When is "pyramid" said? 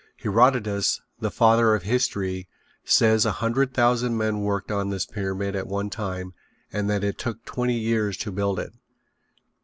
5.05-5.55